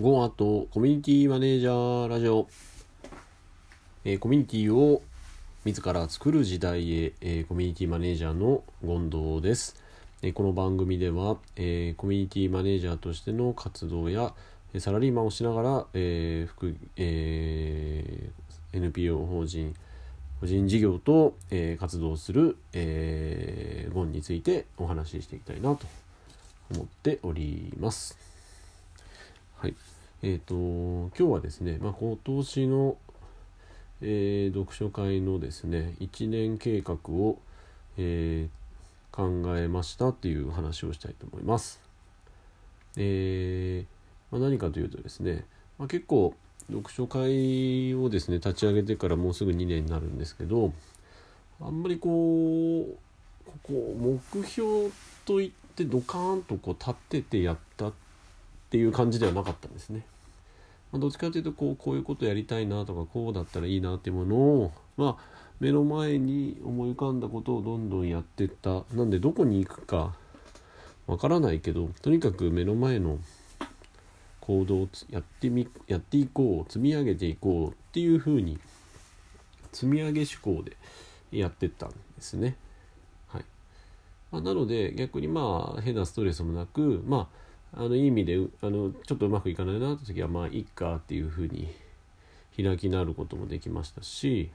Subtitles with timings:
[0.00, 2.46] ゴアとコミュニティマネージャーラジオ、
[4.04, 5.02] えー、コミュニティを
[5.64, 9.82] 自ら作る時代へ、えー、コミュニティマネージャーの権藤です、
[10.22, 14.34] えー、この番組では、えコミュニティマネージャーとしての活動や
[14.78, 18.30] サラリーマンをしながら、え副え
[18.72, 19.74] NPO 法人
[20.40, 25.88] 個人事業と、え活動する、えー、ゴンについてお話ししていきたいなと
[26.70, 28.37] 思っております。
[29.60, 29.74] はい。
[30.22, 30.54] えっ、ー、と、
[31.18, 32.96] 今日はですね、まあ、今年の、
[34.00, 37.40] えー、読書会のですね、1年計画を、
[37.96, 41.80] えー、考えましたっていう話をしたいと思います。
[42.96, 43.84] え
[44.30, 45.44] まあ、何かというとですね、
[45.76, 46.34] まあ、結構
[46.70, 50.72] 読書会をですね立ち上げてからもうすぐ2年になるんですけど
[51.60, 54.90] あんまりこうここ目標
[55.24, 58.07] といってドカーンとこう立っててやったって
[58.70, 60.04] ていう感じではなかったんですね。
[60.92, 70.14] まあ、どっちかというとこうこういうことやりたいなとかこうだったらいいなっていうものをまあ目の前に思い浮かんだことをどんどんやってったなんでどこに行くか
[71.06, 73.18] わからないけどとにかく目の前の
[74.40, 78.58] 行動をやってみやっていこう積み上げていこうっていうふうに
[79.72, 80.76] 積み上げ思考で
[81.30, 82.56] やってったんですね。
[83.28, 83.44] はい
[84.30, 91.68] まあ、なので逆にまあ変なストレスもなくまああのいい意味であのちょっとうまくいかないなって時はまあいっかっていうふうに
[92.56, 94.50] 開きなることもできましたし、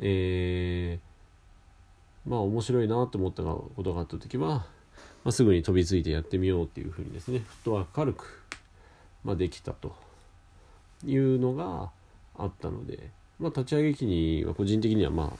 [0.00, 4.66] えー、まあ面白いなと思ったことがあった時は、ま
[5.26, 8.38] あ、すぐに飛びついてやってみようっていうふうにですねフットワーク軽く
[9.24, 9.94] まあ、できたと
[11.04, 11.90] いうのが
[12.36, 15.36] あったので、まあ、立ち上げ期には個人的にはまあ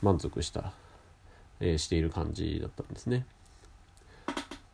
[0.00, 0.72] 満足した、
[1.60, 3.26] えー、している感じだったんですね。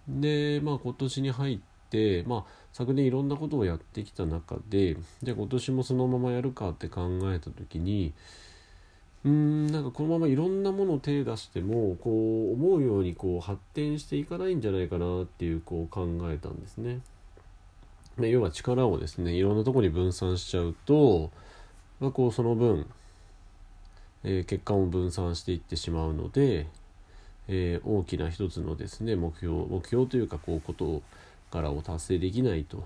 [0.09, 1.59] で、まあ、今年に入っ
[1.91, 8.13] て、まあ、昨年いろんなことをやってきた中でじゃあ今年もそのままやるかって考えた時に
[9.25, 12.11] うんなんかこのままいろんなものを手出してもこ
[12.51, 17.01] う思うようにこう発展していかないんじゃないかなっていうこう考えたんですね。
[18.19, 21.31] 要は力をですねいろんなとこに分散しちゃうと、
[22.01, 22.87] まあ、こうその分、
[24.25, 26.67] えー、結果も分散していってしまうので、
[27.49, 31.03] えー、大きな一つのですね目標目標というかこうこと
[31.51, 32.85] からを達成できないと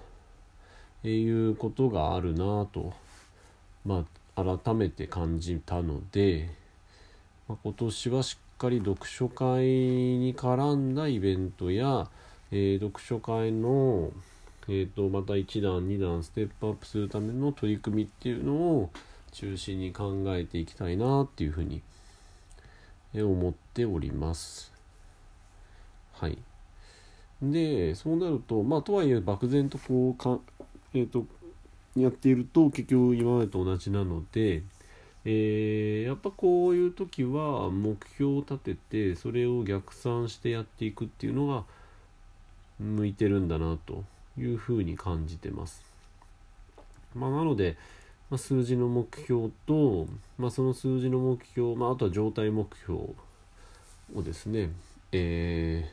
[1.04, 2.92] えいうことがあるなと、
[3.84, 4.04] ま
[4.36, 6.48] あ、改めて感じたので、
[7.48, 12.08] まあ、今年はしっかり読書会に絡んだイベントや、
[12.52, 14.12] えー、読書会の
[14.68, 18.90] えーと、また1段2段ステップアップするための取り組みっていうのを
[19.32, 22.01] 中心に考えていきたいなっていうふうに思います
[23.14, 24.72] 思っております。
[26.12, 26.38] はい。
[27.42, 30.38] でそうなるとまあとはいえ漠然とこうか
[30.94, 31.26] えっ、ー、と
[31.96, 34.62] やっていると結局今までと同じなので、
[35.24, 41.64] えー、やっぱこういう時は目標を立ててそれを逆算してやっていくっていうのが
[42.78, 44.04] 向いてるんだなと
[44.38, 45.82] いうふうに感じてます。
[47.14, 47.76] まあ、なので、
[48.32, 50.06] まあ、数字の目標と、
[50.38, 53.00] まあ、その数字の目標、まあ、あとは状態目標
[54.14, 54.70] をですね、
[55.12, 55.86] え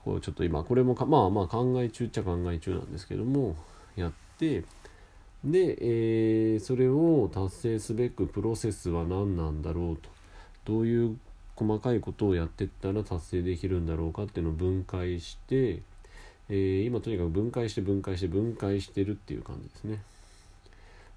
[0.00, 3.54] ー、こうちょっと今これもまあまあ考え中っちゃ考え中なんですけども
[3.94, 4.64] やって
[5.44, 10.08] で、えー、それを達成すべくプロセスは何なんだろうと
[10.64, 11.16] どういう
[11.54, 15.82] 細かいことをやってったら達成できるんだろうかっていうのを分解して
[16.48, 20.02] えー、今とにかく分解して分解して分解してるっていう感じですね。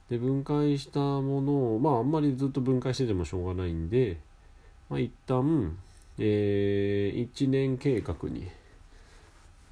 [0.09, 4.17] で分解したものをまああんまりずっと分解しててもしょうがないんで、
[4.89, 5.77] まあ、一旦、
[6.19, 8.47] えー、1年計画に、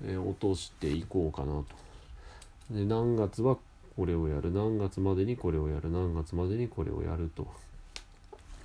[0.04, 1.66] えー、落としていこうかなと。
[2.72, 3.58] で何月は
[3.96, 7.48] これをやる何月までにこれをやる何月までにこれをやると。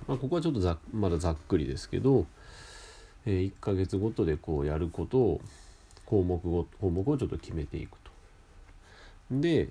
[0.07, 2.25] まあ、ここはちょっとざまだざっくりですけど、
[3.27, 5.41] えー、1ヶ月ごとでこうやることを
[6.05, 8.11] 項目を項目をちょっと決めていくと。
[9.29, 9.69] で、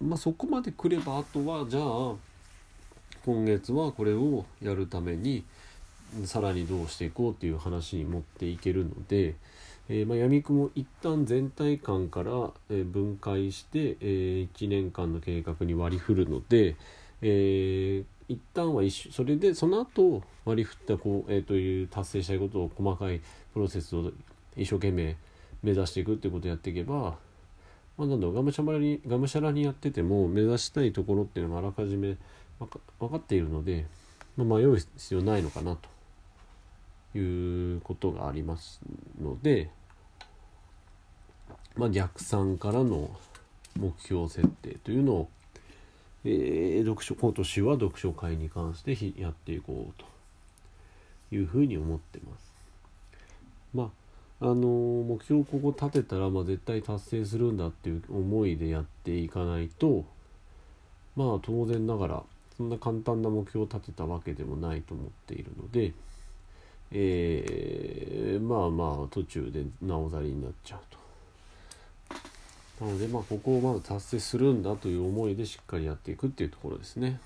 [0.00, 2.14] まあ、そこまでくればあとはじゃあ
[3.24, 5.44] 今月はこれをやるために
[6.24, 9.34] さらにどうしていこうっていう話に持っていけるので、
[9.88, 16.76] えー、まあ、闇雲一旦全体感から、え分解して、え、1年間の計画に割り振るので、
[17.20, 23.20] えー、一旦は一緒それでその後割り振ったこう、えー、という達成したいことを細かい
[23.52, 24.12] プロセスを
[24.56, 25.16] 一生懸命
[25.62, 27.16] 目指していくってことをやっていけば、
[27.98, 32.16] まあ、なんだろがむしゃらにがむしゃらにやってても目指したいところっていうのがあらかじめ
[32.58, 33.86] 分か分かっているので、
[34.36, 35.76] まあ、迷う必要ないのかな
[37.12, 38.80] ということがあります
[39.20, 39.70] ので、
[41.76, 43.10] まあ、逆算からの、
[43.78, 45.28] 目標設定というのを、
[46.24, 50.02] えー、読書今年は読書会に関してやっていこう
[51.30, 52.52] というふうに思ってます。
[53.72, 54.07] まあ
[54.40, 60.04] あの目標をここ立てたら、まあ、絶対達成するんだっていう思いでやっていかないと
[61.16, 62.22] まあ当然ながら
[62.56, 65.92] そんな簡単な目標を立てたわけでもないと思っているので、
[66.92, 70.98] えー、まあまあ途中でなおざりになっちゃうと。
[72.84, 77.20] なのでまあここをまず達成するんだという思いでしっかりやっていくっていうところですね。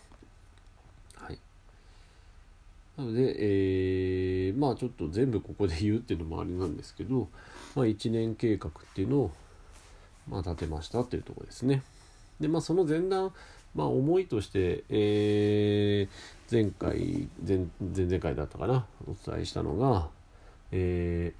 [2.96, 7.28] なので、えー、まあちょっと全部ここで言うっていうのもあれなんですけど、
[7.74, 9.30] まあ1年計画っていうのを、
[10.28, 11.82] まあ、立てましたっていうところですね。
[12.40, 13.32] でまあその前段
[13.74, 20.08] まあ思いとして、えー、前回前前々回だったかなお伝えしたのが、
[20.70, 21.32] え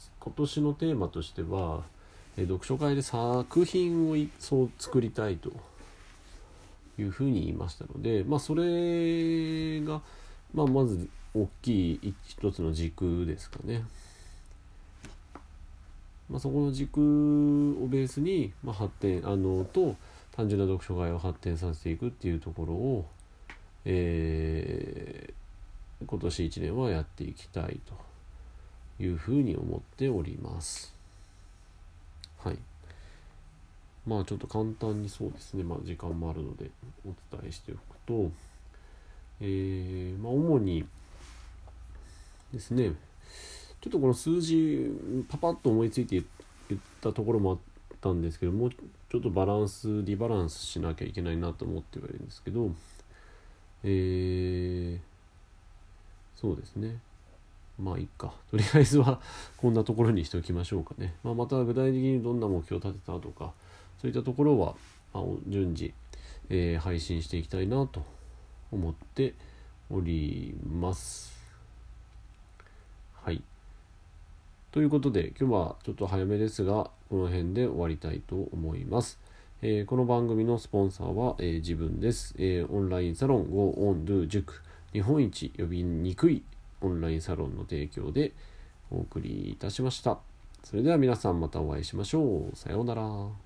[0.00, 1.82] ー、今年のテーマとしては、
[2.36, 5.52] えー、読書会で作品をそう作りたいと
[6.98, 10.00] いうふうに言いましたので、まあ、それが、
[10.52, 13.84] まあ、まず大きい一つの軸ですかね。
[16.30, 17.00] まあ、そこの軸
[17.82, 19.96] をベースに、まあ、発展あのと
[20.32, 23.06] 単純な読書会を発展させていくっていうところを、
[23.84, 30.94] えー、今年1年はやっていきたいというふうに思っております。
[32.38, 32.58] はい。
[34.06, 36.70] まあちょっと簡単にそうですね、まあ時間もあるので
[37.04, 38.30] お伝えしておくと、
[39.40, 40.84] えー、まあ主に
[42.52, 42.92] ですね、
[43.80, 44.90] ちょっとこの数字
[45.28, 46.22] パパッと思いついて
[46.68, 47.58] 言ったところもあっ
[48.00, 52.70] たんですけどもうちょっとバランスリバランスしなきゃいけないなと思ってはいるんですけど
[53.86, 56.96] えー、そうですね。
[57.78, 58.32] まあいいか。
[58.50, 59.20] とりあえずは
[59.58, 63.52] こんなところにしておきましょうかね、まあ、また具体的にどんな目標を立てたとか
[64.04, 64.74] そういったところは、
[65.14, 65.94] まあ、順次、
[66.50, 68.04] えー、配信していきたいなと
[68.70, 69.32] 思って
[69.88, 71.32] おります
[73.22, 73.42] はい
[74.72, 79.18] ということで今日はちょっと早めですがこの辺で終わりたいと思います。
[79.62, 84.62] えー、この番組のスポンサーは、えー、自分です、えー、オンラインサロン GoOnDo 塾
[84.92, 86.42] 日本一呼びにくい
[86.82, 88.32] オンラインサロンの提供で
[88.90, 90.18] お送りいたしました。
[90.62, 92.56] それでは皆さんまたお会いしましょう。
[92.56, 93.43] さようなら。